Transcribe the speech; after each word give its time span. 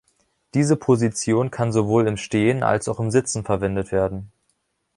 Diese 0.55 0.77
Position 0.77 1.51
kann 1.51 1.71
sowohl 1.71 2.07
im 2.07 2.17
Stehen 2.17 2.63
als 2.63 2.87
auch 2.89 2.99
im 2.99 3.11
Sitzen 3.11 3.43
verwendet 3.43 3.91
werden. 3.91 4.31